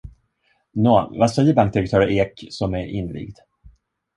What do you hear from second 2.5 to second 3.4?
är invigd?